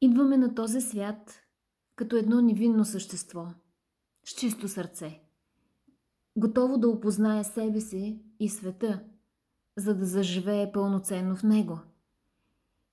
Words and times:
Идваме 0.00 0.36
на 0.36 0.54
този 0.54 0.80
свят 0.80 1.40
като 1.96 2.16
едно 2.16 2.40
невинно 2.40 2.84
същество, 2.84 3.46
с 4.24 4.30
чисто 4.30 4.68
сърце, 4.68 5.22
готово 6.36 6.78
да 6.78 6.88
опознае 6.88 7.44
себе 7.44 7.80
си 7.80 8.22
и 8.40 8.48
света, 8.48 9.04
за 9.76 9.94
да 9.94 10.04
заживее 10.04 10.72
пълноценно 10.72 11.36
в 11.36 11.42
него. 11.42 11.78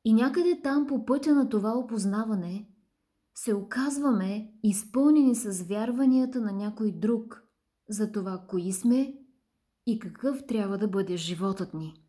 И 0.05 0.13
някъде 0.13 0.61
там 0.63 0.87
по 0.87 1.05
пътя 1.05 1.35
на 1.35 1.49
това 1.49 1.77
опознаване 1.77 2.69
се 3.35 3.53
оказваме 3.53 4.53
изпълнени 4.63 5.35
с 5.35 5.63
вярванията 5.63 6.41
на 6.41 6.51
някой 6.51 6.91
друг 6.91 7.43
за 7.89 8.11
това 8.11 8.45
кои 8.47 8.73
сме 8.73 9.13
и 9.85 9.99
какъв 9.99 10.45
трябва 10.47 10.77
да 10.77 10.87
бъде 10.87 11.17
животът 11.17 11.73
ни. 11.73 12.06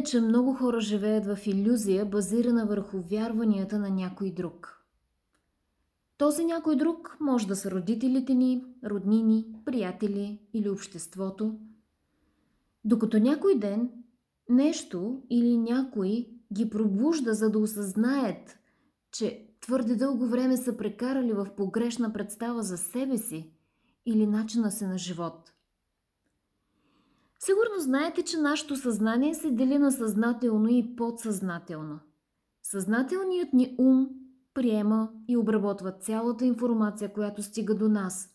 Е, 0.00 0.04
че 0.04 0.20
много 0.20 0.54
хора 0.54 0.80
живеят 0.80 1.26
в 1.26 1.46
иллюзия, 1.46 2.06
базирана 2.06 2.66
върху 2.66 2.98
вярванията 3.00 3.78
на 3.78 3.90
някой 3.90 4.30
друг. 4.30 4.84
Този 6.18 6.44
някой 6.44 6.76
друг 6.76 7.16
може 7.20 7.46
да 7.46 7.56
са 7.56 7.70
родителите 7.70 8.34
ни, 8.34 8.64
роднини, 8.84 9.46
приятели 9.64 10.38
или 10.54 10.68
обществото. 10.68 11.58
Докато 12.84 13.18
някой 13.18 13.58
ден 13.58 13.90
нещо 14.48 15.22
или 15.30 15.58
някой 15.58 16.28
ги 16.52 16.70
пробужда, 16.70 17.34
за 17.34 17.50
да 17.50 17.58
осъзнаят, 17.58 18.58
че 19.12 19.46
твърде 19.60 19.96
дълго 19.96 20.26
време 20.26 20.56
са 20.56 20.76
прекарали 20.76 21.32
в 21.32 21.48
погрешна 21.56 22.12
представа 22.12 22.62
за 22.62 22.78
себе 22.78 23.18
си 23.18 23.50
или 24.06 24.26
начина 24.26 24.70
си 24.70 24.84
на 24.84 24.98
живот– 24.98 25.52
Сигурно 27.44 27.80
знаете, 27.80 28.22
че 28.22 28.36
нашето 28.36 28.76
съзнание 28.76 29.34
се 29.34 29.50
дели 29.50 29.78
на 29.78 29.92
съзнателно 29.92 30.68
и 30.68 30.96
подсъзнателно. 30.96 32.00
Съзнателният 32.62 33.52
ни 33.52 33.74
ум 33.78 34.08
приема 34.54 35.10
и 35.28 35.36
обработва 35.36 35.92
цялата 35.92 36.44
информация, 36.44 37.12
която 37.12 37.42
стига 37.42 37.74
до 37.74 37.88
нас. 37.88 38.28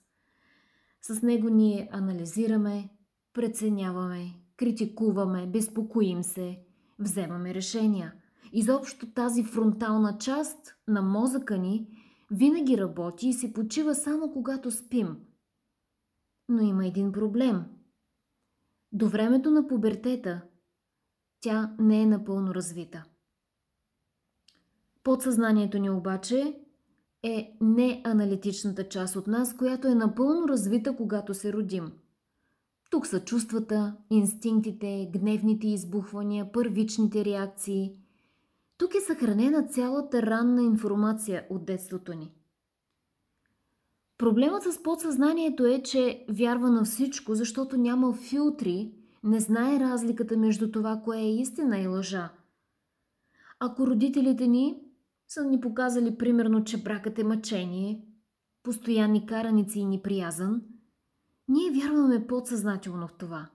С 1.02 1.22
него 1.22 1.50
ние 1.50 1.90
анализираме, 1.92 2.90
преценяваме, 3.34 4.34
критикуваме, 4.58 5.48
безпокоим 5.48 6.24
се, 6.24 6.60
вземаме 7.00 7.54
решения. 7.54 8.14
Изобщо 8.54 9.14
тази 9.14 9.44
фронтална 9.44 10.18
част 10.18 10.76
на 10.88 11.02
мозъка 11.02 11.58
ни 11.58 11.88
винаги 12.32 12.78
работи 12.78 13.28
и 13.28 13.34
се 13.34 13.54
почива 13.54 13.96
само 13.96 14.34
когато 14.34 14.72
спим. 14.72 15.18
Но 16.50 16.62
има 16.62 16.86
един 16.86 17.12
проблем– 17.12 17.64
до 18.96 19.08
времето 19.08 19.52
на 19.52 19.68
пубертета 19.68 20.42
тя 21.42 21.76
не 21.80 22.02
е 22.02 22.06
напълно 22.06 22.56
развита. 22.56 23.04
Подсъзнанието 25.04 25.80
ни 25.80 25.90
обаче 25.90 26.60
е 27.24 27.58
неаналитичната 27.62 28.88
част 28.88 29.16
от 29.16 29.28
нас, 29.28 29.58
която 29.58 29.88
е 29.88 29.96
напълно 29.96 30.48
развита, 30.48 30.96
когато 30.96 31.34
се 31.34 31.54
родим. 31.54 31.92
Тук 32.90 33.08
са 33.08 33.26
чувствата, 33.26 33.98
инстинктите, 34.10 35.10
гневните 35.14 35.68
избухвания, 35.68 36.52
първичните 36.52 37.26
реакции. 37.26 37.98
Тук 38.78 38.96
е 38.96 39.02
съхранена 39.02 39.68
цялата 39.68 40.22
ранна 40.22 40.64
информация 40.64 41.46
от 41.50 41.66
детството 41.66 42.14
ни– 42.14 42.32
Проблемът 44.18 44.64
с 44.64 44.84
подсъзнанието 44.84 45.66
е, 45.66 45.82
че 45.82 46.26
вярва 46.30 46.70
на 46.70 46.84
всичко, 46.84 47.36
защото 47.36 47.78
няма 47.78 48.14
филтри, 48.14 48.94
не 49.24 49.40
знае 49.40 49.80
разликата 49.80 50.38
между 50.38 50.72
това, 50.72 51.02
кое 51.04 51.18
е 51.18 51.36
истина 51.36 51.80
и 51.80 51.88
лъжа. 51.88 52.30
Ако 53.60 53.88
родителите 53.88 54.48
ни 54.48 54.82
са 55.28 55.46
ни 55.46 55.62
показали 55.62 56.18
примерно, 56.18 56.64
че 56.64 56.84
бракът 56.84 57.20
е 57.20 57.24
мъчение, 57.24 58.06
постоянни 58.64 59.26
караници 59.26 59.80
и 59.80 59.86
неприязан, 59.86 60.62
ние 61.48 61.72
вярваме 61.72 62.28
подсъзнателно 62.28 63.08
в 63.08 63.14
това. 63.14 63.50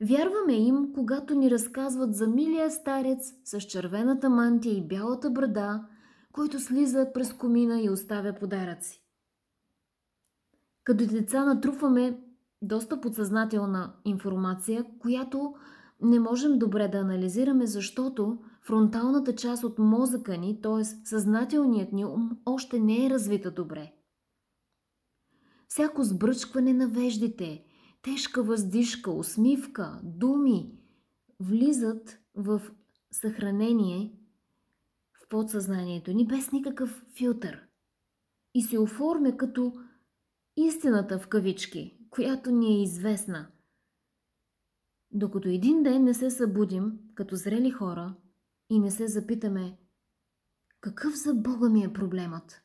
Вярваме 0.00 0.52
им, 0.52 0.92
когато 0.94 1.34
ни 1.34 1.50
разказват 1.50 2.14
за 2.14 2.26
милия 2.26 2.70
старец 2.70 3.34
с 3.44 3.60
червената 3.60 4.30
мантия 4.30 4.76
и 4.76 4.86
бялата 4.86 5.30
брада, 5.30 5.84
който 6.32 6.60
слиза 6.60 7.10
през 7.14 7.32
комина 7.32 7.80
и 7.80 7.90
оставя 7.90 8.34
подаръци. 8.40 8.99
Като 10.90 11.06
деца 11.06 11.44
натрупваме 11.44 12.20
доста 12.62 13.00
подсъзнателна 13.00 13.92
информация, 14.04 14.86
която 14.98 15.54
не 16.02 16.20
можем 16.20 16.58
добре 16.58 16.88
да 16.88 16.98
анализираме, 16.98 17.66
защото 17.66 18.38
фронталната 18.62 19.34
част 19.34 19.64
от 19.64 19.78
мозъка 19.78 20.36
ни, 20.36 20.60
т.е. 20.62 20.84
съзнателният 20.84 21.92
ни 21.92 22.04
ум, 22.04 22.38
още 22.46 22.78
не 22.78 23.06
е 23.06 23.10
развита 23.10 23.50
добре. 23.50 23.92
Всяко 25.68 26.04
сбръчкване 26.04 26.72
на 26.72 26.88
веждите, 26.88 27.64
тежка 28.02 28.42
въздишка, 28.42 29.10
усмивка, 29.10 30.00
думи 30.02 30.72
влизат 31.40 32.18
в 32.34 32.62
съхранение 33.12 34.12
в 35.24 35.28
подсъзнанието 35.28 36.12
ни 36.12 36.26
без 36.26 36.52
никакъв 36.52 37.04
филтър 37.16 37.60
и 38.54 38.62
се 38.62 38.78
оформя 38.78 39.36
като 39.36 39.72
истината 40.66 41.18
в 41.18 41.28
кавички, 41.28 41.98
която 42.10 42.50
ни 42.50 42.66
е 42.66 42.82
известна. 42.82 43.46
Докато 45.12 45.48
един 45.48 45.82
ден 45.82 46.04
не 46.04 46.14
се 46.14 46.30
събудим 46.30 46.98
като 47.14 47.36
зрели 47.36 47.70
хора 47.70 48.14
и 48.70 48.78
не 48.78 48.90
се 48.90 49.08
запитаме 49.08 49.78
какъв 50.80 51.14
за 51.14 51.34
Бога 51.34 51.68
ми 51.68 51.84
е 51.84 51.92
проблемът. 51.92 52.62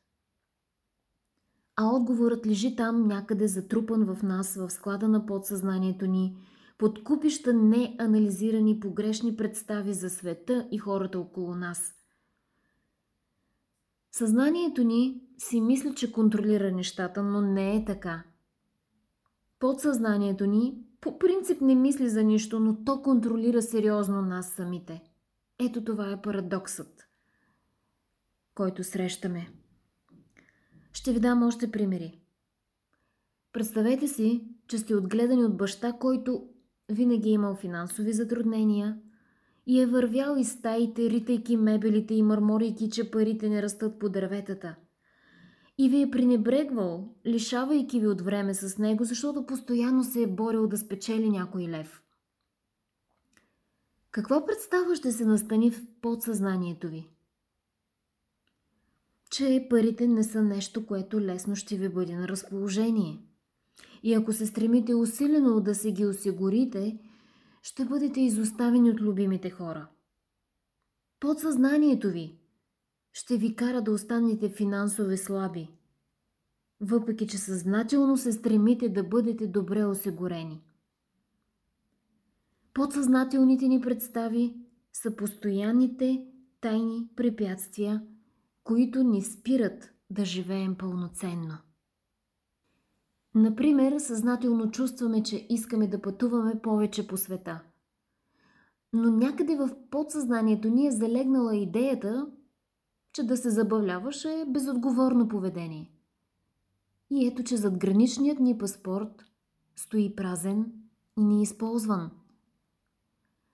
А 1.76 1.96
отговорът 1.96 2.48
лежи 2.48 2.76
там 2.76 3.08
някъде 3.08 3.48
затрупан 3.48 4.06
в 4.06 4.24
нас, 4.24 4.56
в 4.56 4.70
склада 4.70 5.08
на 5.08 5.26
подсъзнанието 5.26 6.08
ни, 6.08 6.38
под 6.78 7.04
купища 7.04 7.54
неанализирани 7.54 8.80
погрешни 8.80 9.36
представи 9.36 9.94
за 9.94 10.10
света 10.10 10.68
и 10.72 10.78
хората 10.78 11.20
около 11.20 11.56
нас. 11.56 11.96
Съзнанието 14.12 14.84
ни 14.84 15.25
си 15.38 15.62
мисли, 15.62 15.96
че 15.96 16.12
контролира 16.12 16.72
нещата, 16.72 17.24
но 17.24 17.42
не 17.42 17.76
е 17.76 17.86
така. 17.86 18.24
Подсъзнанието 19.60 20.46
ни 20.46 20.78
по 21.02 21.20
принцип 21.20 21.62
не 21.62 21.76
мисли 21.76 22.10
за 22.10 22.24
нищо, 22.24 22.60
но 22.60 22.84
то 22.84 23.02
контролира 23.02 23.62
сериозно 23.62 24.22
нас 24.22 24.54
самите. 24.54 25.02
Ето 25.60 25.84
това 25.84 26.12
е 26.12 26.22
парадоксът, 26.22 27.08
който 28.56 28.84
срещаме. 28.84 29.50
Ще 30.94 31.14
ви 31.14 31.20
дам 31.20 31.44
още 31.44 31.72
примери. 31.72 32.20
Представете 33.54 34.08
си, 34.08 34.48
че 34.68 34.78
сте 34.78 34.96
отгледани 34.96 35.44
от 35.44 35.58
баща, 35.58 35.94
който 35.94 36.48
винаги 36.90 37.30
е 37.30 37.34
имал 37.34 37.56
финансови 37.56 38.14
затруднения 38.14 39.00
и 39.68 39.82
е 39.82 39.86
вървял 39.86 40.36
из 40.38 40.52
стаите, 40.52 41.10
ритайки 41.10 41.58
мебелите 41.58 42.14
и 42.14 42.24
мърморейки, 42.24 42.90
че 42.90 43.12
парите 43.12 43.50
не 43.50 43.62
растат 43.62 44.00
по 44.00 44.10
дърветата– 44.10 44.76
и 45.78 45.90
ви 45.90 46.02
е 46.02 46.12
пренебрегвал, 46.12 47.10
лишавайки 47.26 48.00
ви 48.00 48.08
от 48.08 48.22
време 48.22 48.54
с 48.54 48.78
него, 48.78 49.04
защото 49.04 49.46
постоянно 49.46 50.04
се 50.04 50.24
е 50.24 50.28
борил 50.28 50.68
да 50.68 50.78
спечели 50.78 51.30
някой 51.30 51.68
лев. 51.68 52.02
Каква 54.12 54.46
представа 54.46 54.96
ще 54.96 55.12
се 55.12 55.26
настани 55.26 55.72
в 55.72 55.82
подсъзнанието 56.02 56.90
ви? 56.90 57.08
Че 59.32 59.68
парите 59.70 60.08
не 60.08 60.24
са 60.24 60.44
нещо, 60.44 60.86
което 60.86 61.22
лесно 61.22 61.56
ще 61.56 61.78
ви 61.78 61.90
бъде 61.90 62.16
на 62.16 62.28
разположение. 62.28 63.20
И 64.04 64.14
ако 64.14 64.34
се 64.34 64.46
стремите 64.46 64.96
усилено 64.96 65.60
да 65.60 65.76
се 65.76 65.92
ги 65.92 66.06
осигурите, 66.06 67.00
ще 67.62 67.86
бъдете 67.86 68.22
изоставени 68.22 68.92
от 68.92 69.02
любимите 69.02 69.50
хора. 69.50 69.88
Подсъзнанието 71.20 72.10
ви– 72.10 72.40
ще 73.18 73.38
ви 73.38 73.56
кара 73.56 73.82
да 73.82 73.92
останете 73.92 74.50
финансово 74.50 75.18
слаби, 75.18 75.70
въпреки 76.82 77.28
че 77.28 77.38
съзнателно 77.38 78.18
се 78.18 78.32
стремите 78.32 78.90
да 78.90 79.04
бъдете 79.04 79.48
добре 79.48 79.86
осигурени. 79.86 80.64
Подсъзнателните 82.74 83.68
ни 83.68 83.82
представи 83.82 84.56
са 84.94 85.16
постоянните 85.16 86.26
тайни 86.62 87.10
препятствия, 87.16 88.04
които 88.64 89.04
ни 89.04 89.22
спират 89.22 89.92
да 90.10 90.26
живеем 90.26 90.76
пълноценно. 90.78 91.58
Например, 93.36 94.00
съзнателно 94.00 94.72
чувстваме, 94.72 95.24
че 95.24 95.48
искаме 95.50 95.88
да 95.88 96.02
пътуваме 96.02 96.62
повече 96.62 97.08
по 97.08 97.18
света. 97.18 97.62
Но 98.94 99.12
някъде 99.12 99.56
в 99.56 99.70
подсъзнанието 99.92 100.70
ни 100.70 100.88
е 100.88 100.92
залегнала 100.92 101.56
идеята, 101.56 102.28
че 103.16 103.24
да 103.24 103.38
се 103.38 103.50
забавляваш 103.50 104.26
е 104.26 104.46
безотговорно 104.48 105.28
поведение. 105.28 105.92
И 107.10 107.28
ето, 107.28 107.44
че 107.44 107.58
зад 107.58 107.78
граничният 107.78 108.40
ни 108.40 108.58
паспорт 108.58 109.26
стои 109.76 110.16
празен 110.16 110.74
и 111.18 111.24
неизползван. 111.24 112.12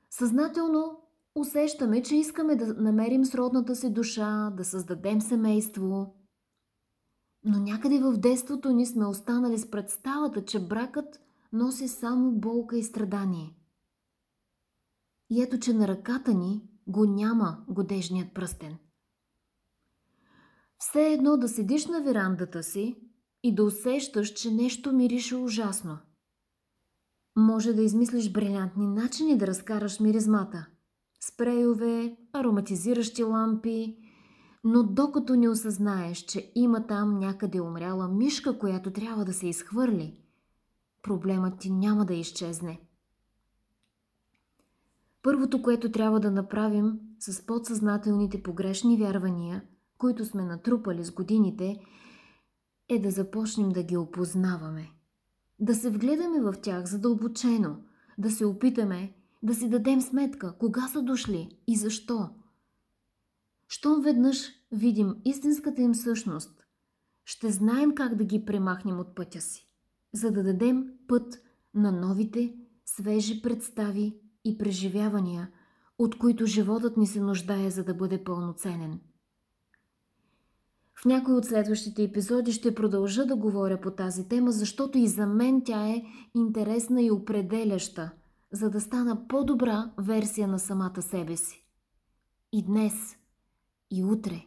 Съзнателно 0.10 1.00
усещаме, 1.36 2.04
че 2.04 2.16
искаме 2.16 2.56
да 2.56 2.74
намерим 2.74 3.25
сродната 3.25 3.75
си 3.75 3.94
душа, 3.94 4.50
да 4.50 4.66
създадем 4.66 5.22
семейство. 5.22 6.16
Но 7.44 7.60
някъде 7.60 8.00
в 8.00 8.18
детството 8.18 8.69
ни 8.69 8.86
сме 8.86 9.06
останали 9.06 9.58
с 9.58 9.72
представата, 9.72 10.46
че 10.46 10.68
бракът 10.68 11.22
носи 11.54 11.88
само 11.88 12.31
болка 12.31 12.78
и 12.78 12.84
страдание. 12.84 13.56
И 15.30 15.42
ето, 15.42 15.60
че 15.60 15.74
на 15.74 15.88
ръката 15.88 16.34
ни 16.34 16.62
го 16.88 17.06
няма 17.06 17.66
годежният 17.68 18.34
пръстен. 18.34 18.78
Все 20.81 21.13
едно 21.13 21.38
да 21.38 21.50
седиш 21.50 21.86
на 21.86 22.01
верандата 22.01 22.63
си 22.63 22.95
и 23.44 23.56
да 23.56 23.63
усещаш, 23.63 24.30
че 24.30 24.51
нещо 24.51 24.94
мирише 24.94 25.36
ужасно. 25.36 25.98
Може 27.36 27.74
да 27.74 27.81
измислиш 27.81 28.31
брилянтни 28.31 28.88
начини 28.88 29.38
да 29.38 29.48
разкараш 29.48 30.00
миризмата. 30.00 30.68
Спрейове, 31.19 32.18
ароматизиращи 32.33 33.24
лампи, 33.24 33.98
но 34.63 34.83
докато 34.83 35.36
не 35.36 35.50
осъзнаеш, 35.50 36.18
че 36.18 36.51
има 36.56 36.88
там 36.88 37.19
някъде 37.19 37.62
умряла 37.62 38.07
мишка, 38.07 38.60
която 38.60 38.92
трябва 38.92 39.25
да 39.25 39.34
се 39.34 39.48
изхвърли, 39.48 40.18
проблемът 41.01 41.60
ти 41.60 41.69
няма 41.69 42.06
да 42.06 42.13
изчезне. 42.13 42.81
Първото, 45.24 45.62
което 45.62 45.92
трябва 45.92 46.19
да 46.19 46.31
направим 46.31 47.00
с 47.19 47.45
подсъзнателните 47.45 48.44
погрешни 48.44 48.98
вярвания, 48.98 49.63
които 50.01 50.25
сме 50.25 50.45
натрупали 50.45 51.03
с 51.03 51.12
годините, 51.12 51.86
е 52.89 53.00
да 53.00 53.12
започнем 53.12 53.69
да 53.69 53.83
ги 53.83 53.98
опознаваме. 53.98 54.92
Да 55.59 55.75
се 55.75 55.89
вгледаме 55.89 56.42
в 56.42 56.53
тях 56.62 56.86
задълбочено, 56.86 57.77
да 58.18 58.31
се 58.31 58.45
опитаме 58.45 59.13
да 59.44 59.56
си 59.56 59.69
дадем 59.69 60.01
сметка 60.01 60.57
кога 60.57 60.88
са 60.88 61.01
дошли 61.01 61.57
и 61.68 61.77
защо. 61.77 62.30
Щом 63.68 64.01
веднъж 64.01 64.38
видим 64.71 65.15
истинската 65.25 65.81
им 65.81 65.95
същност, 65.95 66.63
ще 67.25 67.51
знаем 67.51 67.95
как 67.95 68.15
да 68.15 68.24
ги 68.24 68.45
премахнем 68.45 69.00
от 69.00 69.15
пътя 69.15 69.42
си, 69.42 69.69
за 70.13 70.31
да 70.31 70.44
дадем 70.44 70.86
път 71.07 71.42
на 71.74 71.92
новите, 71.92 72.56
свежи 72.86 73.42
представи 73.42 74.15
и 74.45 74.57
преживявания, 74.57 75.51
от 75.98 76.18
които 76.18 76.45
животът 76.45 76.98
ни 76.98 77.07
се 77.07 77.21
нуждае, 77.21 77.69
за 77.69 77.83
да 77.83 77.94
бъде 77.94 78.24
пълноценен– 78.24 79.00
в 81.01 81.06
някои 81.06 81.33
от 81.33 81.45
следващите 81.45 82.03
епизоди 82.03 82.51
ще 82.51 82.75
продължа 82.75 83.25
да 83.25 83.36
говоря 83.36 83.81
по 83.81 83.92
тази 83.92 84.27
тема, 84.27 84.51
защото 84.51 84.98
и 84.98 85.07
за 85.07 85.27
мен 85.27 85.62
тя 85.65 85.88
е 85.88 86.03
интересна 86.36 87.01
и 87.01 87.12
определяща, 87.12 88.12
за 88.51 88.69
да 88.69 88.81
стана 88.81 89.27
по-добра 89.27 89.92
версия 89.98 90.48
на 90.48 90.59
самата 90.59 91.01
себе 91.01 91.38
си. 91.38 91.65
И 92.51 92.65
днес, 92.65 93.18
и 93.92 94.03
утре. 94.03 94.45